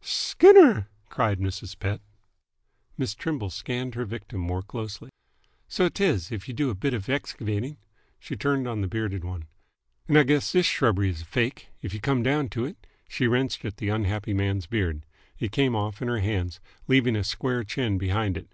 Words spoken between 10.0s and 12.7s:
"'nd I guess all this shrubbery is fake, 'f you come down to